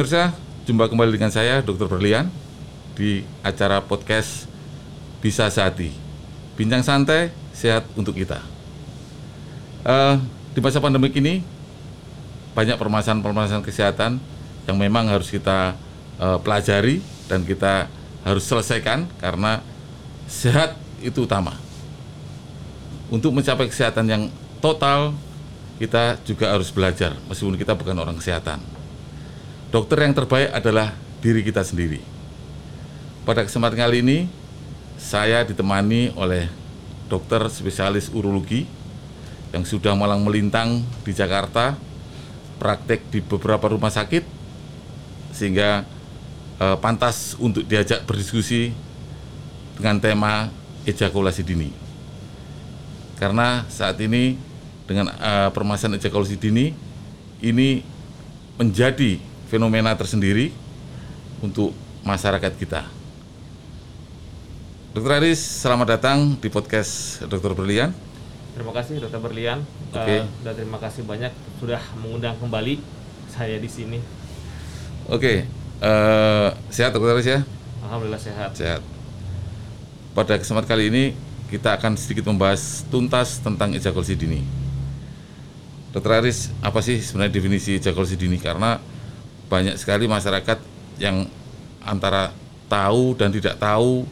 [0.00, 0.32] Pemirsa,
[0.64, 1.84] jumpa kembali dengan saya Dr.
[1.84, 2.32] Berlian
[2.96, 4.48] di acara podcast
[5.20, 5.92] Bisa Sehati.
[6.56, 8.40] Bincang santai, sehat untuk kita.
[9.84, 10.16] Eh,
[10.56, 11.44] di masa pandemi ini
[12.56, 14.16] banyak permasalahan-permasalahan kesehatan
[14.64, 15.76] yang memang harus kita
[16.16, 17.84] eh, pelajari dan kita
[18.24, 19.60] harus selesaikan karena
[20.24, 21.60] sehat itu utama.
[23.12, 24.22] Untuk mencapai kesehatan yang
[24.64, 25.12] total,
[25.76, 28.79] kita juga harus belajar meskipun kita bukan orang kesehatan.
[29.70, 32.02] Dokter yang terbaik adalah diri kita sendiri.
[33.22, 34.18] Pada kesempatan kali ini,
[34.98, 36.50] saya ditemani oleh
[37.06, 38.66] dokter spesialis urologi
[39.54, 41.78] yang sudah malang melintang di Jakarta,
[42.58, 44.26] praktek di beberapa rumah sakit,
[45.30, 45.86] sehingga
[46.58, 48.74] eh, pantas untuk diajak berdiskusi
[49.78, 50.50] dengan tema
[50.82, 51.70] ejakulasi dini.
[53.22, 54.34] Karena saat ini
[54.90, 56.74] dengan eh, permasalahan ejakulasi dini
[57.38, 57.86] ini
[58.58, 60.54] menjadi fenomena tersendiri
[61.42, 61.74] untuk
[62.06, 62.86] masyarakat kita.
[64.94, 67.90] Dokter Aris, selamat datang di podcast Dokter Berlian.
[68.54, 69.66] Terima kasih Dokter Berlian.
[69.90, 70.22] Oke.
[70.22, 72.78] Eh, dan terima kasih banyak sudah mengundang kembali
[73.26, 73.98] saya di sini.
[75.10, 75.50] Oke,
[75.82, 77.42] eh, sehat Dokter Aris ya?
[77.82, 78.54] Alhamdulillah sehat.
[78.54, 78.82] Sehat.
[80.14, 81.04] Pada kesempatan kali ini
[81.50, 84.46] kita akan sedikit membahas tuntas tentang ejakulasi dini.
[85.90, 88.38] Dokter Aris, apa sih sebenarnya definisi ejakulasi dini?
[88.38, 88.78] Karena
[89.50, 90.62] banyak sekali masyarakat
[91.02, 91.26] yang
[91.82, 92.30] antara
[92.70, 94.06] tahu dan tidak tahu,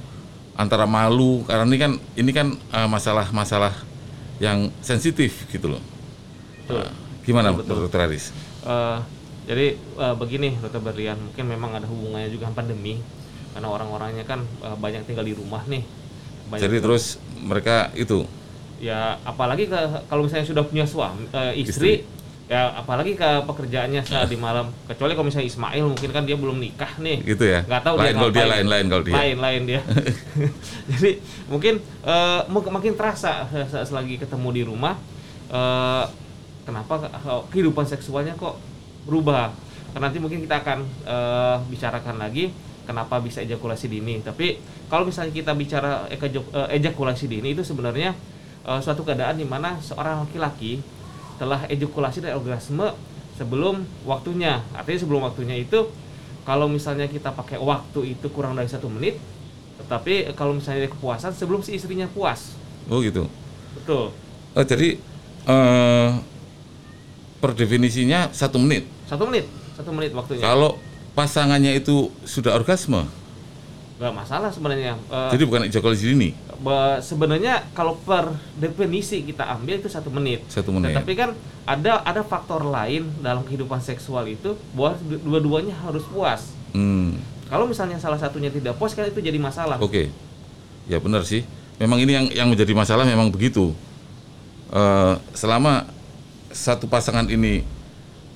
[0.59, 3.73] antara malu karena ini kan ini kan eh, masalah-masalah
[4.43, 5.83] yang sensitif gitu loh.
[6.67, 6.83] Betul.
[6.83, 6.91] Nah,
[7.23, 7.77] gimana Betul, betul.
[7.87, 8.35] Dokter Aris?
[8.67, 8.99] Eh,
[9.47, 12.99] jadi eh, begini Dokter Berlian, mungkin memang ada hubungannya juga pandemi
[13.55, 15.87] karena orang-orangnya kan eh, banyak tinggal di rumah nih.
[16.51, 18.27] Banyak Jadi terus mereka itu
[18.79, 22.07] ya apalagi ke- kalau misalnya sudah punya suami eh, istri,
[22.49, 26.57] ya apalagi ke pekerjaannya saat di malam kecuali kalau misalnya Ismail mungkin kan dia belum
[26.57, 27.61] nikah nih gitu ya.
[27.61, 28.53] nggak tahu lain dia kalau dia ngapain.
[28.57, 29.15] lain lain kalau dia.
[29.21, 29.81] lain lain dia
[30.97, 31.11] jadi
[31.53, 31.75] mungkin
[32.49, 34.97] mak- makin terasa saat lagi ketemu di rumah
[35.53, 36.05] eh,
[36.65, 38.57] kenapa eh, kehidupan seksualnya kok
[39.05, 39.53] berubah
[39.93, 42.53] karena nanti mungkin kita akan eh, bicarakan lagi
[42.89, 44.57] kenapa bisa ejakulasi dini tapi
[44.89, 46.09] kalau misalnya kita bicara
[46.73, 48.13] ejakulasi dini itu sebenarnya
[48.65, 50.81] eh, suatu keadaan di mana seorang laki-laki
[51.39, 52.93] telah ejakulasi dari orgasme
[53.39, 54.61] sebelum waktunya.
[54.75, 55.89] Artinya sebelum waktunya itu
[56.43, 59.17] kalau misalnya kita pakai waktu itu kurang dari satu menit
[59.79, 62.59] tetapi kalau misalnya dia kepuasan sebelum si istrinya puas.
[62.91, 63.31] Oh gitu.
[63.79, 64.11] betul.
[64.53, 64.99] Oh, jadi
[65.47, 66.11] eh
[67.39, 68.83] per definisinya satu menit.
[69.07, 69.47] satu menit
[69.79, 70.43] satu menit waktunya.
[70.43, 70.75] Kalau
[71.15, 73.07] pasangannya itu sudah orgasme,
[73.99, 76.31] nggak masalah sebenarnya Eh, jadi bukan ejakulasi dini.
[76.59, 80.47] Ba- sebenarnya kalau per definisi kita ambil itu satu menit.
[80.47, 80.95] Satu menit.
[80.95, 81.31] Tetapi kan
[81.65, 86.55] ada ada faktor lain dalam kehidupan seksual itu bahwa dua-duanya harus puas.
[86.71, 89.79] Hmm, Kalau misalnya salah satunya tidak puas kan itu jadi masalah.
[89.79, 90.11] oke.
[90.87, 91.43] Ya benar sih.
[91.77, 93.75] Memang ini yang yang menjadi masalah memang begitu.
[94.69, 95.89] Eh, selama
[96.49, 97.67] satu pasangan ini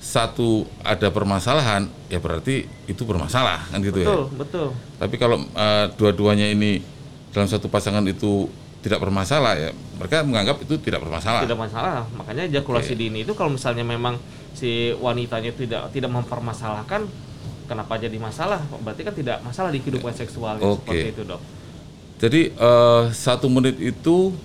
[0.03, 4.11] satu ada permasalahan, ya berarti itu bermasalah kan gitu ya.
[4.11, 4.67] betul, betul.
[4.99, 6.83] Tapi kalau eh, dua-duanya ini
[7.31, 8.51] dalam satu pasangan itu
[8.83, 11.47] tidak bermasalah ya, mereka menganggap itu tidak bermasalah.
[11.47, 12.03] Tidak masalah.
[12.19, 12.99] Makanya ejakulasi Oke.
[12.99, 14.19] dini itu kalau misalnya memang
[14.51, 17.07] si wanitanya tidak tidak mempermasalahkan
[17.71, 18.59] kenapa jadi masalah?
[18.83, 20.83] Berarti kan tidak masalah di kehidupan seksual Oke.
[20.83, 21.41] seperti itu, Dok.
[22.19, 24.35] Jadi eh, satu menit itu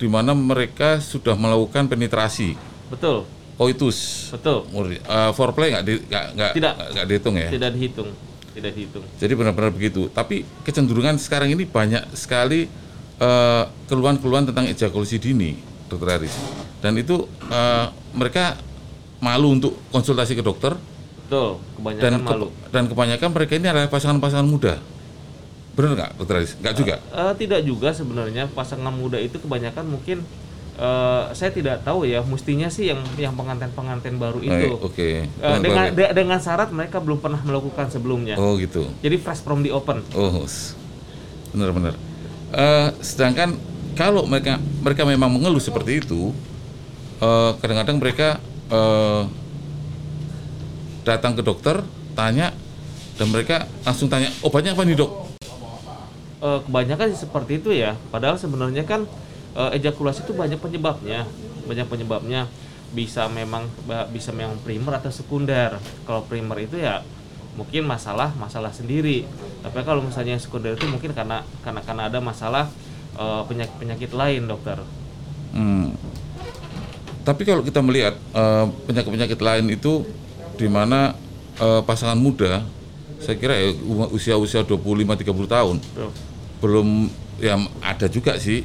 [0.00, 2.56] di mana mereka sudah melakukan penetrasi,
[2.88, 4.68] Betul, koitus, betul.
[4.68, 4.96] Murni.
[4.96, 6.72] Eh, foreplay nggak di, Tidak.
[6.92, 7.48] nggak dihitung ya.
[7.48, 8.08] Tidak dihitung,
[8.52, 9.04] tidak dihitung.
[9.16, 10.08] Jadi benar-benar begitu.
[10.08, 12.68] Tapi kecenderungan sekarang ini banyak sekali
[13.16, 15.56] eh, keluhan-keluhan tentang ejakulasi dini,
[15.86, 16.36] Dokter Aris.
[16.78, 18.60] Dan itu eh, mereka
[19.16, 20.76] malu untuk konsultasi ke dokter
[21.24, 22.46] Betul, kebanyakan dan ke- malu.
[22.68, 24.76] dan kebanyakan mereka ini adalah pasangan-pasangan muda.
[25.72, 26.52] Benar nggak, Dokter Aris?
[26.56, 26.94] Nggak juga.
[27.10, 30.20] Eh, tidak juga sebenarnya pasangan muda itu kebanyakan mungkin
[30.76, 35.24] eh, saya tidak tahu ya mestinya sih yang yang pengantin-pengantin baru itu Oke.
[35.24, 36.08] Eh, Teman dengan keluarga.
[36.08, 38.88] de- dengan syarat mereka belum pernah melakukan sebelumnya Oh gitu.
[39.00, 40.44] jadi fresh from the open Oh,
[41.50, 41.96] benar-benar.
[42.52, 43.56] Eh, sedangkan
[43.96, 46.30] kalau mereka mereka memang mengeluh seperti itu,
[47.18, 48.28] eh, kadang-kadang mereka
[48.68, 49.22] eh,
[51.06, 51.80] datang ke dokter,
[52.18, 52.50] tanya,
[53.16, 55.10] dan mereka langsung tanya obatnya apa nih dok?
[56.36, 59.08] Eh, kebanyakan sih seperti itu ya padahal sebenarnya kan
[59.56, 61.24] eh, ejakulasi itu banyak penyebabnya.
[61.64, 62.46] Banyak penyebabnya.
[62.94, 63.66] Bisa memang
[64.14, 65.74] bisa memang primer atau sekunder.
[66.06, 67.02] Kalau primer itu ya
[67.56, 69.24] mungkin masalah masalah sendiri.
[69.64, 72.68] Tapi kalau misalnya sekunder itu mungkin karena karena karena ada masalah
[73.16, 74.78] eh, penyakit penyakit lain dokter.
[75.56, 75.96] Hmm.
[77.26, 80.06] Tapi kalau kita melihat eh, penyakit-penyakit lain itu
[80.54, 81.12] di mana
[81.58, 82.62] eh, pasangan muda,
[83.18, 86.10] saya kira ya u- usia-usia 25-30 tahun Betul.
[86.62, 86.88] belum
[87.42, 88.62] ya ada juga sih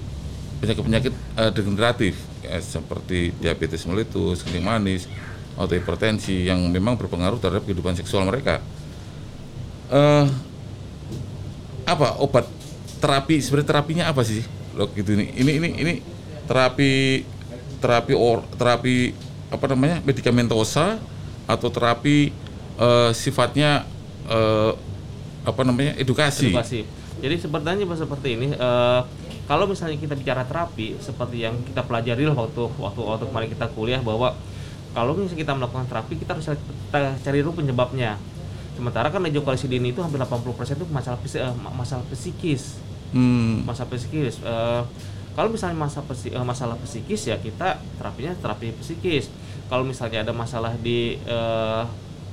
[0.61, 2.13] penyakit-penyakit eh, degeneratif
[2.45, 5.09] ya, seperti diabetes melitus, kencing manis,
[5.57, 8.61] atau hipertensi yang memang berpengaruh terhadap kehidupan seksual mereka.
[9.91, 10.25] Eh,
[11.83, 12.45] apa obat
[13.01, 14.45] terapi sebenarnya terapinya apa sih
[14.77, 15.93] lo gitu ini ini ini ini
[16.45, 17.25] terapi
[17.81, 19.11] terapi or terapi
[19.51, 21.01] apa namanya medikamentosa
[21.49, 22.31] atau terapi
[22.79, 23.83] eh, sifatnya
[24.29, 24.71] eh,
[25.41, 26.85] apa namanya edukasi, edukasi.
[27.21, 28.47] Jadi sebenarnya seperti ini.
[28.51, 29.01] eh,
[29.45, 33.67] kalau misalnya kita bicara terapi, seperti yang kita pelajari lah waktu waktu waktu kemarin kita
[33.71, 34.33] kuliah bahwa
[34.91, 38.15] kalau misalnya kita melakukan terapi, kita harus kita cari dulu penyebabnya.
[38.73, 42.79] Sementara kan ejakulasi dini itu hampir 80% itu masalah eh, ma- masalah psikis,
[43.11, 44.39] Hmm, masalah psikis.
[44.39, 44.81] Eh,
[45.31, 49.27] kalau misalnya masalah psi- masalah psikis ya kita terapinya terapi psikis.
[49.67, 51.83] Kalau misalnya ada masalah di eh,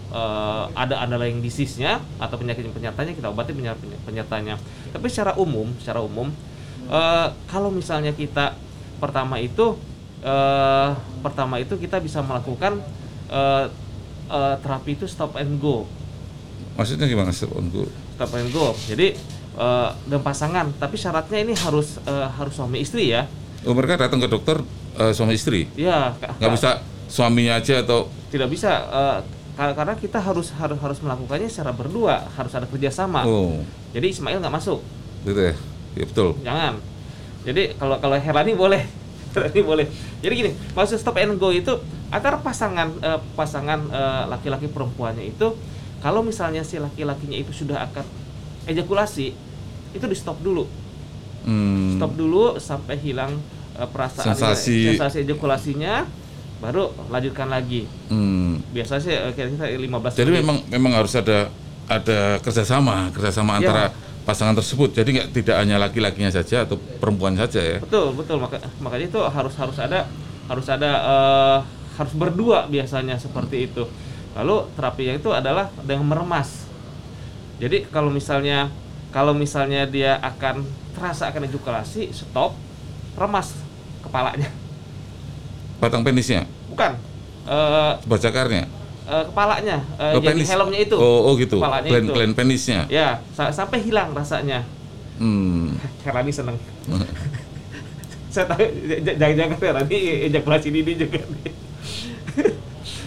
[0.08, 4.54] eh, ada underlying disease-nya atau penyakit penyertanya kita obati penyer- penyertanya.
[4.92, 6.28] Tapi secara umum, secara umum
[6.88, 8.56] eh, kalau misalnya kita
[8.98, 9.78] pertama itu
[10.24, 10.90] eh,
[11.22, 12.80] pertama itu kita bisa melakukan
[13.30, 13.64] eh,
[14.28, 15.86] eh, terapi itu stop and go
[16.78, 17.90] maksudnya gimana step on go?
[18.14, 18.70] stop and go.
[18.86, 19.18] Jadi
[19.58, 23.26] eh, dan pasangan, tapi syaratnya ini harus eh, harus suami istri ya.
[23.66, 24.62] Oh, mereka datang ke dokter
[24.94, 26.78] eh, suami istri, Ya, nggak bisa
[27.10, 29.22] suaminya aja atau tidak bisa ka-
[29.58, 33.26] karena kita harus harus harus melakukannya secara berdua, harus ada kerjasama.
[33.26, 33.58] oh
[33.90, 34.78] Jadi Ismail nggak masuk,
[35.26, 35.54] gitu ya,
[35.98, 36.30] ya betul.
[36.46, 36.78] jangan.
[37.42, 38.86] Jadi kalau kalau Herani boleh,
[39.34, 39.86] Herani boleh.
[40.22, 41.74] Jadi gini, maksud stop and go itu
[42.14, 45.50] antara pasangan eh, pasangan eh, laki-laki perempuannya itu
[45.98, 48.06] kalau misalnya si laki-lakinya itu sudah akan
[48.70, 49.34] ejakulasi
[49.90, 50.70] itu di stop dulu.
[51.42, 53.34] Hmm, stop dulu sampai hilang
[53.74, 54.94] eh, perasaan Sensasi.
[54.94, 56.06] sensasi ejakulasinya
[56.58, 58.74] baru lanjutkan lagi hmm.
[58.74, 60.42] biasa sih eh, kira-kira 15 Jadi menit.
[60.42, 61.46] memang memang harus ada
[61.86, 63.64] ada kerjasama kerjasama Ya.
[63.64, 63.84] antara
[64.28, 64.92] pasangan tersebut.
[64.92, 67.78] Jadi nggak tidak hanya laki-lakinya saja atau perempuan saja ya.
[67.80, 70.04] betul betul maka makanya itu harus harus ada
[70.50, 71.58] harus ada eh,
[71.96, 73.88] harus berdua biasanya seperti itu
[74.36, 76.68] lalu terapinya itu adalah dengan meremas
[77.56, 78.68] jadi kalau misalnya
[79.10, 80.62] kalau misalnya dia akan
[80.92, 82.52] terasa akan ejakulasi stop
[83.16, 83.56] remas
[84.04, 84.52] kepalanya
[85.78, 86.98] Batang penisnya, bukan
[87.44, 88.66] eh, bacakarnya,
[89.04, 90.48] eh, kepalanya eh, Oh, jadi penis.
[90.48, 91.56] helmnya itu Oh, oh gitu.
[91.56, 92.10] Kepalanya itu.
[92.10, 92.80] gland penisnya.
[92.88, 94.66] ya sa- sampai hilang rasanya
[95.16, 95.74] Hmm.
[96.04, 96.54] Herani seneng
[98.28, 98.60] saya tahu
[99.00, 101.52] jangan-jangan Herani ejakulasi dini juga nih.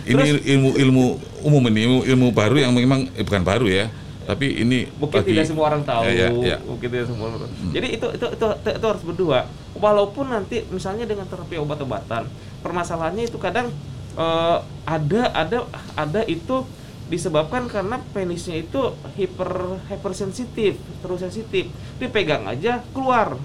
[0.01, 1.03] Ini Terus- ilmu ilmu
[1.41, 3.85] umum ini ilmu, ilmu baru yang memang eh, bukan baru ya,
[4.23, 6.57] tapi ini mungkin bagi- tidak semua orang tahu Ya, ya, ya.
[6.59, 7.49] mungkin tidak semua orang tahu.
[7.69, 9.39] jadi itu itu, itu itu itu harus berdua
[9.73, 12.25] walaupun nanti misalnya dengan terapi obat-obatan
[12.61, 13.69] permasalahannya itu kadang
[14.13, 15.57] eh, ada ada
[15.93, 16.63] ada itu
[17.05, 18.79] disebabkan karena penisnya itu
[19.13, 19.51] hiper
[19.85, 21.67] hypersensitif terus sensitif
[21.97, 23.35] dipegang aja keluar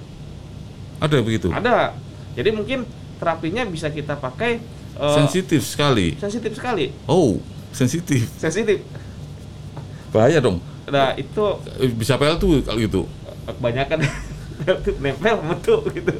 [0.97, 1.51] Ada begitu.
[1.51, 1.93] ada
[2.33, 2.87] jadi mungkin
[3.17, 4.63] terapinya bisa kita pakai
[4.95, 6.15] eh, Sensitif sekali.
[6.17, 8.31] sensitif sekali Oh, sensitif.
[8.37, 8.81] sensitif
[10.09, 10.63] Bahaya dong.
[10.87, 11.43] nah itu
[11.77, 13.03] Eh, Bisa pel tuh kalau gitu.
[13.45, 13.99] kebanyakan
[15.03, 16.15] nempel betul gitu.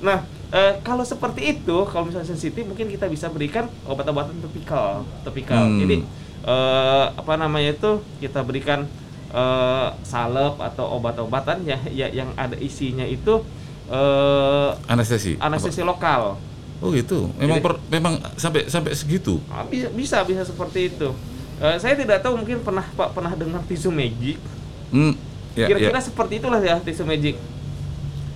[0.00, 5.64] nah, eh, kalau seperti itu, kalau misalnya sensitif, mungkin kita bisa berikan obat-obatan topikal, topikal.
[5.64, 5.78] Hmm.
[5.78, 5.96] Jadi
[6.42, 8.84] eh, apa namanya itu kita berikan
[9.30, 13.42] eh, salep atau obat-obatan ya, ya yang ada isinya itu
[13.88, 15.38] eh, Anestesi.
[15.38, 16.38] anestesi lokal.
[16.80, 17.28] Oh gitu.
[17.36, 19.36] Memang Jadi- per- memang sampai sampai segitu.
[19.52, 21.12] Ah, bisa bisa bisa seperti itu.
[21.60, 24.40] Eh, saya tidak tahu mungkin pernah Pak pernah dengar tisu magic.
[24.88, 25.12] Hmm.
[25.52, 26.06] Ya, Kira-kira ya.
[26.08, 27.36] seperti itulah ya tisu magic.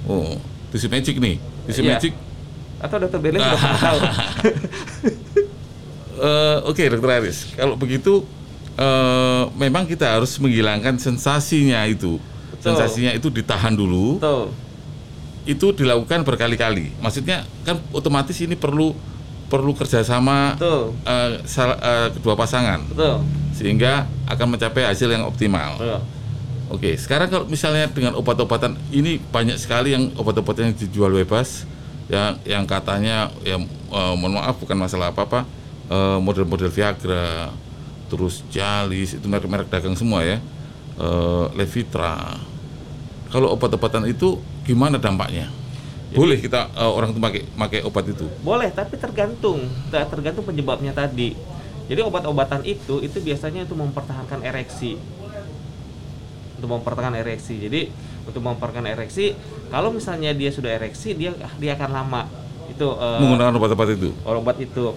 [0.05, 0.37] Oh,
[0.69, 1.41] tisu magic nih.
[1.65, 1.91] Tisu Iya.
[1.95, 2.13] magic.
[2.79, 3.99] Atau dokter Belen sudah pernah tahu.
[6.15, 7.51] Eh, Oke, Dokter Aris.
[7.53, 8.23] Kalau begitu
[8.75, 12.23] eh, memang kita harus menghilangkan sensasinya itu.
[12.51, 12.63] Betul.
[12.71, 14.23] Sensasinya itu ditahan dulu.
[14.23, 14.45] Betul.
[15.45, 16.95] Itu dilakukan berkali-kali.
[16.99, 18.95] Maksudnya kan otomatis ini perlu
[19.45, 20.95] perlu kerjasama Betul.
[21.45, 23.21] sal- eh, kedua pasangan Betul.
[23.53, 25.77] sehingga akan mencapai hasil yang optimal.
[25.77, 26.01] Betul.
[26.73, 31.69] Oke, sekarang kalau misalnya dengan obat-obatan ini banyak sekali yang obat-obatan yang dijual bebas,
[32.09, 35.45] yang yang katanya ya eh, mohon maaf bukan masalah apa-apa,
[35.93, 37.53] eh, model-model Viagra,
[38.09, 40.41] terus Cialis itu merek-merek dagang semua ya,
[40.97, 42.41] eh, Levitra.
[43.29, 45.53] Kalau obat-obatan itu gimana dampaknya?
[46.17, 48.25] Boleh kita eh, orang itu pakai pakai obat itu?
[48.41, 51.37] Boleh, tapi tergantung, Ter- tergantung penyebabnya tadi.
[51.85, 54.97] Jadi obat-obatan itu itu biasanya untuk mempertahankan ereksi.
[56.65, 57.61] Untuk mempertahankan ereksi.
[57.61, 57.93] Jadi
[58.25, 59.37] untuk mempertahankan ereksi,
[59.69, 62.23] kalau misalnya dia sudah ereksi, dia dia akan lama.
[62.67, 64.17] Itu eh, Menggunakan obat-obat itu?
[64.25, 64.97] obat itu.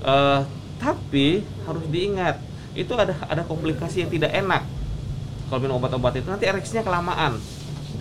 [0.00, 0.40] Eh,
[0.80, 2.40] tapi harus diingat
[2.72, 4.66] itu ada ada komplikasi yang tidak enak
[5.46, 7.38] kalau minum obat-obat itu nanti ereksinya kelamaan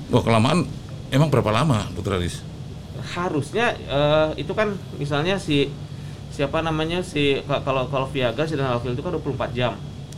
[0.10, 0.66] Wah kelamaan
[1.12, 2.42] emang berapa lama Dokter Aris?
[3.14, 5.70] harusnya eh, itu kan misalnya si
[6.32, 9.74] siapa namanya si ka- kalau kalau Viagra sildenafil itu kan 24 jam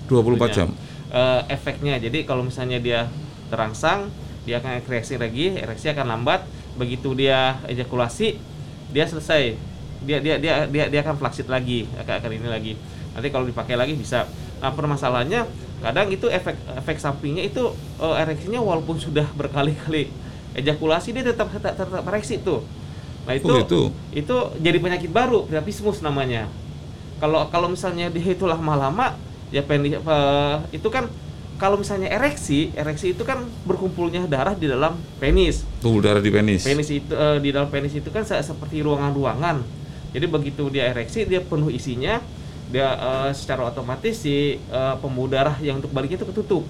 [0.08, 0.68] 24 jam.
[1.13, 2.01] Eh, efeknya.
[2.01, 3.05] Jadi kalau misalnya dia
[3.53, 4.10] terangsang
[4.50, 6.41] dia akan ereksi lagi ereksi akan lambat.
[6.74, 8.41] Begitu dia ejakulasi
[8.89, 9.53] dia selesai.
[10.01, 12.74] Dia dia dia dia, dia akan flaksit lagi akan, akan ini lagi.
[13.13, 14.25] Nanti kalau dipakai lagi bisa.
[14.58, 15.46] Nah permasalahannya
[15.86, 17.62] kadang itu efek efek sampingnya itu
[18.01, 20.10] eh, ereksinya walaupun sudah berkali-kali
[20.58, 22.65] ejakulasi dia tetap tetap, tetap ereksi tuh.
[23.29, 23.82] Nah itu Oh, gitu.
[24.17, 26.50] itu jadi penyakit baru priapismus namanya.
[27.22, 29.13] Kalau kalau misalnya dia itu lama-lama
[29.53, 31.05] ya penis eh, itu kan
[31.62, 35.62] kalau misalnya ereksi ereksi itu kan berkumpulnya darah di dalam penis.
[35.79, 36.65] Tubuh darah di penis.
[36.65, 39.62] penis itu eh, di dalam penis itu kan se- seperti ruangan-ruangan.
[40.13, 42.17] Jadi begitu dia ereksi dia penuh isinya
[42.74, 44.57] dia eh, secara otomatis si
[44.98, 46.65] pembuluh darah yang untuk baliknya itu ketutup.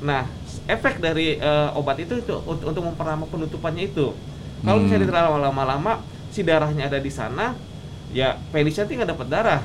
[0.00, 0.30] Nah
[0.70, 4.14] efek dari eh, obat itu itu untuk, untuk memperlama penutupannya itu.
[4.64, 4.86] Kalau Hmm.
[4.88, 5.92] misalnya terlalu lama-lama
[6.30, 7.52] si darahnya ada di sana
[8.14, 9.60] ya penisnya nanti nggak dapat darah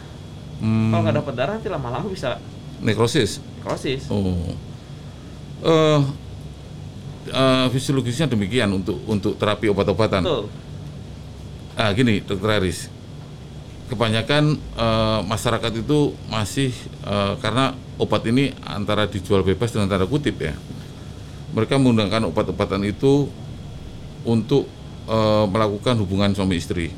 [0.60, 2.36] Hmm, kalau nggak dapat darah nanti lama-lama bisa
[2.84, 3.40] nekrosis.
[3.64, 4.36] nekrosis Oh.
[5.64, 6.02] Eh
[7.32, 10.24] eh, fisiologisnya demikian untuk untuk terapi obat-obatan.
[10.24, 10.46] betul
[11.80, 12.92] Ah gini, Dokter Aris.
[13.88, 16.76] Kebanyakan eh, masyarakat itu masih
[17.08, 20.52] eh, karena obat ini antara dijual bebas dengan tanda kutip ya.
[21.56, 23.32] Mereka menggunakan obat-obatan itu
[24.28, 24.68] untuk
[25.08, 26.92] eh, melakukan hubungan suami istri.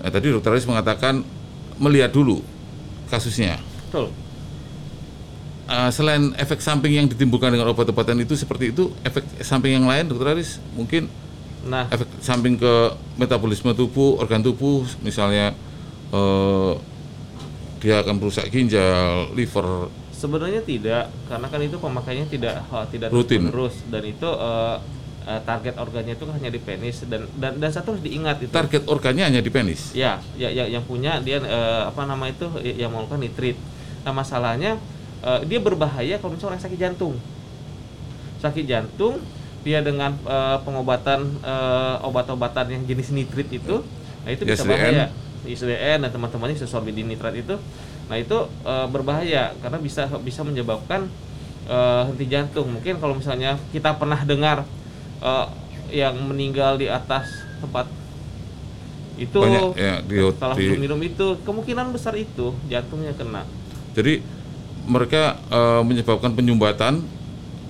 [0.00, 1.20] Nah, tadi Dokter Aris mengatakan
[1.80, 2.40] melihat dulu
[3.08, 3.60] kasusnya.
[3.88, 4.12] betul
[5.72, 10.04] Eh, selain efek samping yang ditimbulkan dengan obat-obatan itu seperti itu, efek samping yang lain,
[10.04, 11.08] Dokter Aris, mungkin
[11.62, 15.56] nah efek samping ke metabolisme tubuh, organ tubuh, misalnya
[16.12, 16.72] eh,
[17.80, 19.88] dia akan merusak ginjal, liver.
[20.12, 23.48] Sebenarnya tidak, karena kan itu pemakaiannya tidak eh, tidak Rutin.
[23.48, 24.76] terus dan itu eh,
[25.26, 28.52] eh, target organnya itu kan hanya di penis dan dan dan satu harus diingat itu.
[28.52, 29.94] Target organnya hanya di penis.
[29.94, 33.56] Ya, ya, ya yang punya dia eh, apa nama itu yang melakukan nitrit.
[34.02, 34.78] Nah masalahnya
[35.22, 37.14] eh, dia berbahaya kalau misalnya orang sakit jantung.
[38.42, 39.22] Sakit jantung
[39.62, 43.86] dia dengan eh, pengobatan eh, obat-obatan yang jenis nitrit itu,
[44.26, 44.70] nah itu bisa ISDN.
[44.74, 45.06] bahaya.
[45.42, 47.58] ISDN dan teman-temannya sesorbidin nitrat itu,
[48.10, 51.06] nah itu eh, berbahaya karena bisa bisa menyebabkan
[51.70, 52.74] eh, henti jantung.
[52.74, 54.66] Mungkin kalau misalnya kita pernah dengar
[55.22, 55.46] eh,
[55.92, 57.86] yang meninggal di atas tempat
[59.20, 63.44] itu Banyak ya di, setelah di- minum itu kemungkinan besar itu jantungnya kena.
[63.92, 64.24] Jadi
[64.88, 67.04] mereka eh, menyebabkan penyumbatan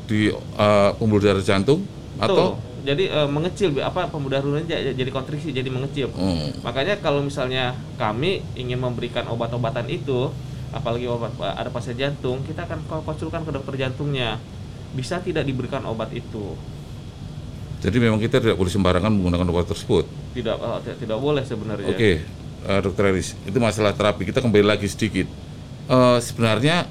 [0.06, 1.82] di eh, pembuluh darah jantung
[2.22, 6.08] atau Tuh, jadi eh, mengecil apa pembuluh darahnya jadi kontriksi jadi mengecil.
[6.14, 10.30] Oh, makanya kalau misalnya kami ingin memberikan obat-obatan itu
[10.72, 14.38] apalagi obat ada pasien jantung kita akan ko- konsulkan ke dokter jantungnya.
[14.92, 16.54] Bisa tidak diberikan obat itu
[17.82, 20.06] jadi memang kita tidak boleh sembarangan menggunakan obat tersebut.
[20.32, 22.22] tidak eh, ti- tidak boleh sebenarnya Oke,
[22.62, 24.22] eh, Dokter Aris, itu masalah terapi.
[24.22, 25.26] Kita kembali lagi sedikit.
[25.84, 26.86] Eh, sebenarnya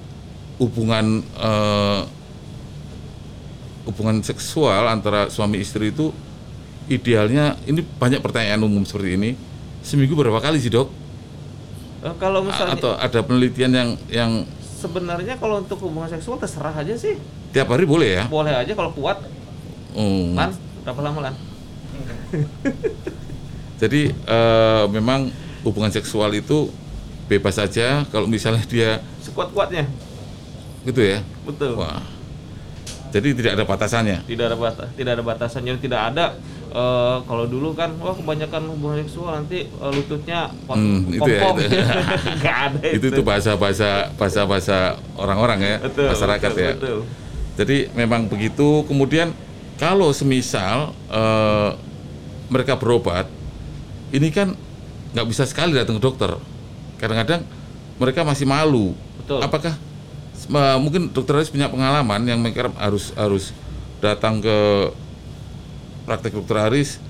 [0.60, 2.02] hubungan eh,
[3.82, 6.14] hubungan seksual antara suami istri itu
[6.86, 9.32] idealnya ini banyak pertanyaan umum seperti ini.
[9.82, 10.92] Seminggu berapa kali sih dok?
[12.02, 16.74] Eh, kalau A- misalnya Atau ada penelitian yang yang sebenarnya kalau untuk hubungan seksual terserah
[16.74, 17.14] aja sih
[17.52, 18.24] tiap hari boleh ya?
[18.26, 19.22] boleh aja kalau kuat
[19.94, 20.50] lan
[20.82, 21.36] berapa lama lan
[23.82, 26.70] Jadi eh, memang hubungan seksual itu
[27.26, 29.88] bebas saja kalau misalnya dia sekuat-kuatnya
[30.84, 31.20] gitu ya.
[31.42, 32.02] betul Wah.
[33.12, 34.24] Jadi tidak ada batasannya.
[34.24, 36.26] tidak ada batas tidak ada batasannya tidak ada
[36.70, 41.42] eh, kalau dulu kan wah kebanyakan hubungan seksual nanti eh, lututnya pot- Hmm, itu ya,
[41.42, 41.66] itu.
[42.40, 44.78] nggak ada itu tuh bahasa-bahasa bahasa-bahasa
[45.16, 46.72] orang-orang ya, Betul, masyarakat betul, ya.
[46.76, 46.98] betul.
[47.52, 48.82] Jadi memang begitu.
[48.86, 49.36] Kemudian
[49.82, 51.72] kalau semisal eh,
[52.54, 53.26] mereka berobat,
[54.14, 54.54] ini kan
[55.18, 56.38] nggak bisa sekali datang ke dokter.
[57.02, 57.42] Kadang-kadang
[57.98, 58.94] mereka masih malu.
[59.18, 59.42] Betul.
[59.42, 59.74] Apakah
[60.38, 63.58] eh, mungkin dokter Aris punya pengalaman yang mereka harus harus
[63.98, 64.58] datang ke
[66.06, 67.02] praktek dokter Aris?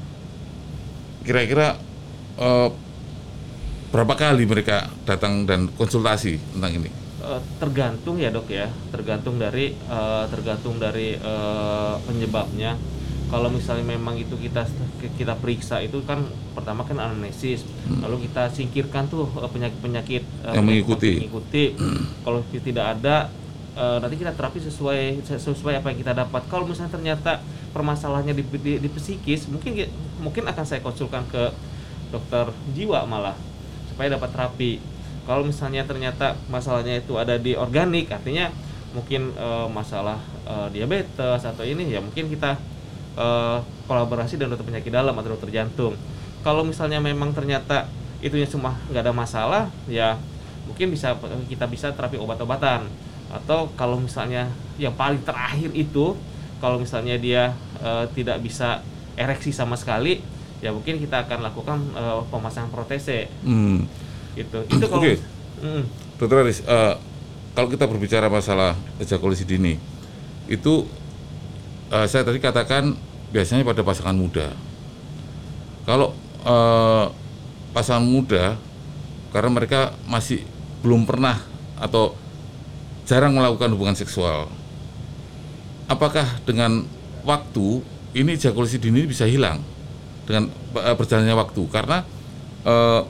[1.27, 1.75] Kira-kira
[2.39, 2.69] eh,
[3.91, 7.00] berapa kali mereka datang dan konsultasi tentang ini?
[7.31, 8.67] Eh, tergantung ya dok ya.
[8.91, 12.75] Tergantung dari eh, tergantung dari eh, penyebabnya.
[13.31, 14.67] Kalau misalnya memang itu kita
[15.15, 17.63] kita periksa itu kan pertama kan anamnesis.
[17.87, 21.11] Lalu kita singkirkan tuh penyakit penyakit Yang mengikuti.
[21.23, 21.63] mengikuti.
[22.27, 23.31] Kalau tidak ada
[23.79, 26.43] eh, nanti kita terapi sesuai sesuai apa yang kita dapat.
[26.51, 27.39] Kalau misalnya ternyata
[27.71, 29.87] permasalahannya di, di, di psikis mungkin
[30.19, 31.55] mungkin akan saya konsulkan ke
[32.11, 33.39] dokter jiwa malah
[33.87, 34.90] supaya dapat terapi
[35.31, 38.51] Kalau misalnya ternyata masalahnya itu ada di organik, artinya
[38.91, 42.59] mungkin uh, masalah uh, diabetes atau ini ya mungkin kita
[43.15, 45.95] uh, kolaborasi dengan dokter penyakit dalam atau dokter jantung.
[46.43, 47.87] Kalau misalnya memang ternyata
[48.19, 50.19] itunya semua nggak ada masalah, ya
[50.67, 51.15] mungkin bisa
[51.47, 52.91] kita bisa terapi obat-obatan
[53.31, 56.19] atau kalau misalnya yang paling terakhir itu
[56.59, 58.83] kalau misalnya dia uh, tidak bisa
[59.15, 60.19] ereksi sama sekali
[60.59, 64.10] ya mungkin kita akan lakukan uh, pemasangan protese hmm.
[64.35, 65.17] Gitu itu kalau okay.
[65.61, 65.83] mm.
[66.19, 66.95] dokter Aris uh,
[67.51, 69.75] kalau kita berbicara masalah ejakulasi dini
[70.47, 70.87] itu
[71.91, 72.95] uh, saya tadi katakan
[73.31, 74.51] biasanya pada pasangan muda
[75.83, 77.11] kalau uh,
[77.75, 78.55] pasangan muda
[79.31, 80.43] karena mereka masih
[80.83, 81.39] belum pernah
[81.79, 82.15] atau
[83.07, 84.47] jarang melakukan hubungan seksual
[85.87, 86.87] apakah dengan
[87.27, 87.83] waktu
[88.15, 89.63] ini ejakulasi dini bisa hilang
[90.27, 92.03] dengan uh, berjalannya waktu karena
[92.63, 93.03] uh,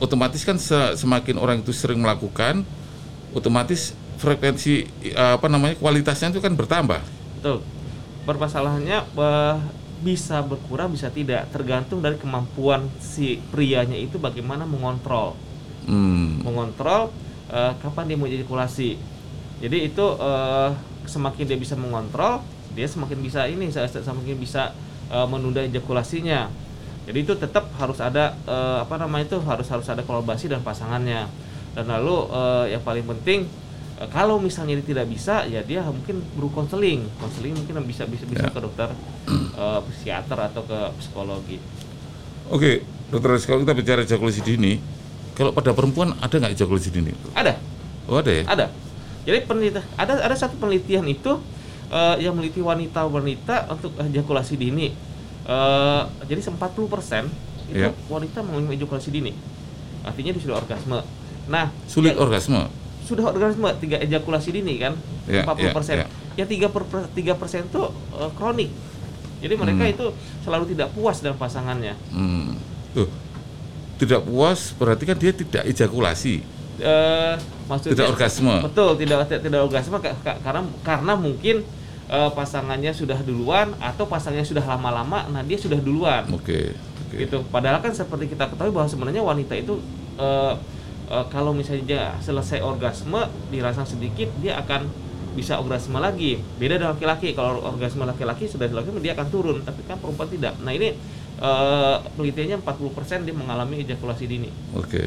[0.00, 2.64] otomatis kan se semakin orang itu sering melakukan
[3.36, 7.00] otomatis frekuensi apa namanya kualitasnya itu kan bertambah.
[7.40, 7.64] Betul.
[8.28, 9.56] Permasalahannya uh,
[10.00, 15.36] bisa berkurang bisa tidak tergantung dari kemampuan si prianya itu bagaimana mengontrol.
[15.88, 16.40] Hmm.
[16.44, 17.12] Mengontrol
[17.48, 19.00] uh, kapan dia mau ejakulasi.
[19.60, 20.72] Jadi itu uh,
[21.04, 22.40] semakin dia bisa mengontrol,
[22.72, 24.72] dia semakin bisa ini semakin bisa
[25.12, 26.48] uh, menunda ejakulasinya.
[27.10, 31.26] Jadi itu tetap harus ada uh, apa namanya itu harus harus ada kolaborasi dan pasangannya.
[31.74, 33.50] Dan lalu uh, yang paling penting
[33.98, 37.02] uh, kalau misalnya dia tidak bisa ya dia mungkin perlu konseling.
[37.18, 38.54] Konseling mungkin bisa bisa bisa ya.
[38.54, 38.94] ke dokter
[39.58, 41.58] uh, psikiater atau ke psikologi.
[42.46, 44.78] Oke, dokter kalau kita bicara ejakulasi dini,
[45.34, 47.10] kalau pada perempuan ada nggak ejakulasi dini?
[47.34, 47.58] Ada.
[48.06, 48.46] Oh ada ya?
[48.46, 48.66] Ada.
[49.26, 51.42] Jadi penelitian ada ada satu penelitian itu
[51.90, 55.09] uh, yang meneliti wanita-wanita untuk ejakulasi dini.
[55.48, 56.56] Uh, jadi 40%
[57.70, 57.94] itu yeah.
[58.10, 59.32] wanita mengalami ejakulasi dini.
[60.02, 60.98] Artinya dia sudah orgasme.
[61.46, 62.66] Nah, sulit yang, orgasme.
[63.06, 64.98] Sudah orgasme tiga ejakulasi dini kan?
[65.30, 65.70] Yeah, 40%.
[65.70, 66.08] Yeah, yeah.
[66.38, 66.82] Yang tiga per
[67.14, 67.82] tiga persen itu
[68.14, 68.70] uh, kronik.
[69.40, 69.94] Jadi mereka hmm.
[69.96, 70.06] itu
[70.44, 71.94] selalu tidak puas dengan pasangannya.
[72.12, 72.60] Hmm.
[72.92, 73.08] Tuh,
[73.96, 76.44] tidak puas berarti kan dia tidak ejakulasi.
[76.80, 77.36] Uh,
[77.68, 78.54] maksudnya tidak orgasme.
[78.64, 81.64] Betul, tidak tidak orgasme karena karena mungkin
[82.10, 86.26] uh, pasangannya sudah duluan atau pasangannya sudah lama-lama nah dia sudah duluan.
[86.34, 86.64] Oke okay,
[87.06, 87.18] okay.
[87.24, 87.46] gitu.
[87.48, 89.78] Padahal kan seperti kita ketahui bahwa sebenarnya wanita itu
[90.18, 90.58] uh,
[91.08, 93.22] uh, kalau misalnya selesai orgasme
[93.54, 94.90] dirasa sedikit dia akan
[95.38, 96.42] bisa orgasme lagi.
[96.58, 97.32] Beda dengan laki-laki.
[97.38, 100.58] Kalau orgasme laki-laki sudah laki dia akan turun tapi kan perempuan tidak.
[100.66, 100.98] Nah ini
[101.38, 104.50] uh, penelitiannya 40% dia mengalami ejakulasi dini.
[104.74, 105.06] Oke.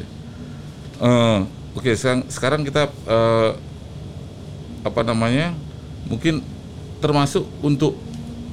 [1.04, 1.44] uh,
[1.76, 3.52] oke okay, sekarang sekarang kita uh,
[4.84, 5.56] apa namanya
[6.08, 6.44] mungkin
[7.04, 8.00] termasuk untuk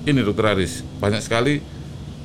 [0.04, 1.64] ini dokter Aris banyak sekali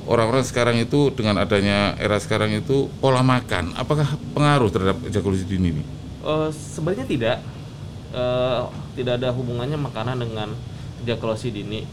[0.07, 3.75] orang-orang sekarang itu dengan adanya era sekarang itu pola makan.
[3.75, 5.83] Apakah pengaruh terhadap ejakulasi dini ini?
[6.23, 7.37] Uh, sebenarnya tidak.
[8.15, 10.49] Uh, tidak ada hubungannya makanan dengan
[11.03, 11.83] ejakulasi dini.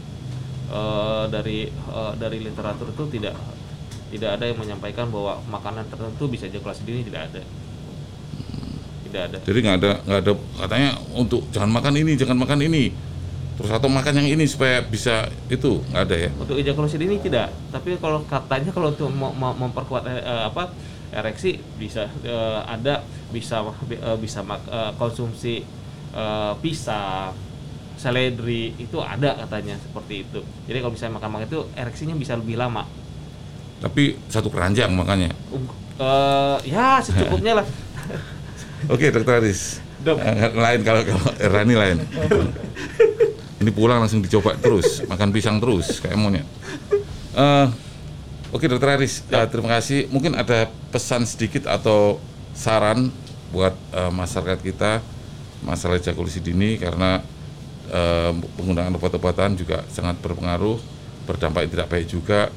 [0.65, 3.37] Uh, dari uh, dari literatur itu tidak
[4.09, 7.41] tidak ada yang menyampaikan bahwa makanan tertentu bisa ejakulasi dini tidak ada.
[9.05, 9.37] Tidak ada.
[9.45, 10.31] Jadi nggak ada nggak ada
[10.65, 12.83] katanya untuk jangan makan ini jangan makan ini
[13.55, 16.29] terus atau makan yang ini supaya bisa itu nggak ada ya?
[16.35, 17.51] Untuk ejakulasi dini tidak.
[17.71, 20.75] Tapi kalau katanya kalau untuk memperkuat eh, apa
[21.15, 25.63] ereksi bisa eh, ada bisa eh, bisa eh, konsumsi
[26.11, 27.31] eh, pisang
[27.95, 30.43] seledri itu ada katanya seperti itu.
[30.67, 32.83] Jadi kalau misalnya makan makan itu ereksinya bisa lebih lama.
[33.79, 35.31] Tapi satu keranjang makanya
[35.99, 37.67] uh, ya secukupnya lah.
[38.93, 40.21] Oke dokter Aris Dok.
[40.53, 41.97] lain kalau kalau Rani lain
[43.65, 46.45] ini pulang langsung dicoba terus makan pisang terus kayak monyet.
[47.33, 47.73] Uh,
[48.53, 50.05] oke okay, dokter Aris uh, terima kasih.
[50.13, 52.21] Mungkin ada pesan sedikit atau
[52.53, 53.09] saran
[53.49, 55.01] buat uh, masyarakat kita
[55.65, 57.25] masalah ejakulasi dini karena
[57.89, 60.77] uh, penggunaan obat-obatan juga sangat berpengaruh
[61.25, 62.53] berdampak yang tidak baik juga.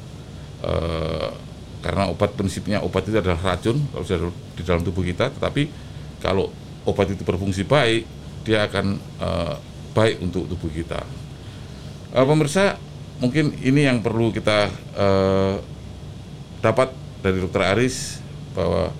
[0.61, 1.33] Uh,
[1.79, 5.71] karena obat prinsipnya obat itu adalah racun kalau sudah di dalam tubuh kita tetapi
[6.19, 6.51] kalau
[6.83, 8.03] obat itu berfungsi baik
[8.43, 9.55] dia akan uh,
[9.93, 11.01] baik untuk tubuh kita.
[12.13, 12.77] Uh, pemirsa,
[13.21, 15.55] mungkin ini yang perlu kita uh,
[16.59, 18.23] dapat dari Dokter Aris
[18.55, 18.91] bahwa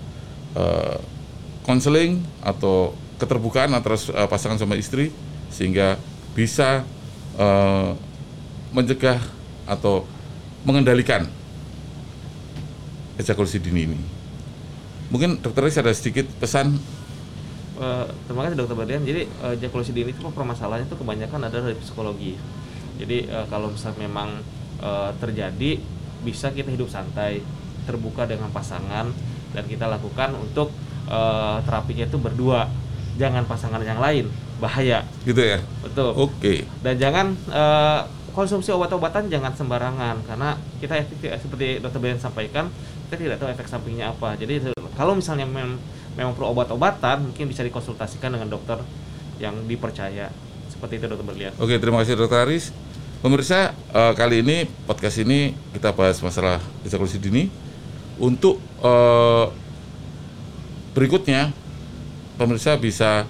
[1.62, 5.12] konseling uh, atau keterbukaan antara uh, pasangan sama istri
[5.52, 6.00] sehingga
[6.32, 6.86] bisa
[7.36, 7.92] uh,
[8.70, 9.18] mencegah
[9.66, 10.06] atau
[10.62, 11.26] mengendalikan
[13.18, 14.00] ejakulasi dini ini.
[15.10, 16.78] Mungkin Dokter Aris ada sedikit pesan
[17.80, 19.02] uh, terima kasih dokter Badian.
[19.02, 22.36] Jadi uh, ejakulasi dini itu permasalahannya itu kebanyakan ada dari psikologi.
[23.00, 24.44] Jadi uh, kalau misalnya memang
[24.84, 25.80] uh, terjadi
[26.20, 27.40] bisa kita hidup santai,
[27.88, 29.08] terbuka dengan pasangan
[29.50, 30.70] dan kita lakukan untuk
[31.08, 32.68] eh, terapinya itu berdua,
[33.16, 34.28] jangan pasangan yang lain,
[34.60, 35.02] bahaya.
[35.24, 35.58] Gitu ya.
[35.80, 36.12] Betul.
[36.12, 36.68] Oke.
[36.84, 38.00] Dan jangan eh,
[38.36, 41.02] konsumsi obat-obatan jangan sembarangan karena kita
[41.40, 42.70] seperti dokter Brian sampaikan
[43.10, 44.38] kita tidak tahu efek sampingnya apa.
[44.38, 45.80] Jadi kalau misalnya mem-
[46.18, 48.78] memang perlu obat-obatan mungkin bisa dikonsultasikan dengan dokter
[49.38, 50.30] yang dipercaya.
[50.70, 51.52] Seperti itu dokter Berlian.
[51.58, 52.72] Oke, terima kasih Dokter Aris.
[53.20, 56.56] Pemirsa, eh, kali ini podcast ini kita bahas masalah
[56.88, 57.52] ejakulasi dini.
[58.20, 59.46] Untuk eh,
[60.96, 61.52] berikutnya,
[62.40, 63.28] pemirsa bisa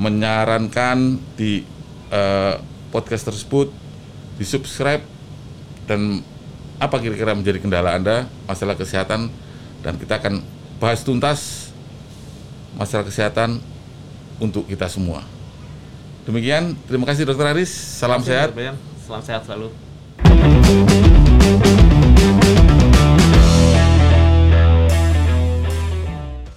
[0.00, 1.64] menyarankan di
[2.08, 2.54] eh,
[2.88, 3.68] podcast tersebut,
[4.40, 5.04] di subscribe
[5.84, 6.24] dan
[6.80, 9.28] apa kira-kira menjadi kendala Anda masalah kesehatan
[9.84, 10.40] dan kita akan
[10.80, 11.69] bahas tuntas
[12.76, 13.58] masalah kesehatan
[14.38, 15.22] untuk kita semua.
[16.28, 17.72] Demikian, terima kasih Dokter Aris.
[17.72, 18.48] Salam kasih, sehat.
[19.06, 19.68] Salam sehat selalu.